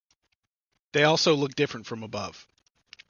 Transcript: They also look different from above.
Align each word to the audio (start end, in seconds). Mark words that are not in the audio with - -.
They 0.93 1.03
also 1.03 1.35
look 1.35 1.53
different 1.53 1.85
from 1.85 2.01
above. 2.01 2.47